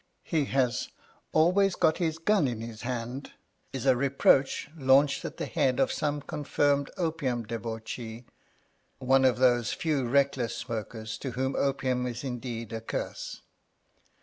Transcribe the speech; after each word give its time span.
He 0.23 0.45
has 0.45 0.89
always 1.31 1.75
got 1.75 1.99
his 1.99 2.17
gun 2.17 2.47
in 2.47 2.59
his 2.59 2.81
hand 2.81 3.33
is 3.71 3.85
a 3.85 3.95
reproach 3.95 4.67
launched 4.75 5.23
at 5.23 5.37
the 5.37 5.45
head 5.45 5.79
of 5.79 5.91
some 5.91 6.23
confirmed 6.23 6.89
opium 6.97 7.43
debauchee, 7.43 8.25
one 8.97 9.23
of 9.25 9.37
those 9.37 9.73
few 9.73 10.07
reckless 10.07 10.57
smokers 10.57 11.19
to 11.19 11.33
whom 11.33 11.55
opium 11.55 12.07
is 12.07 12.23
indeed 12.23 12.73
a 12.73 12.81
curse. 12.81 13.41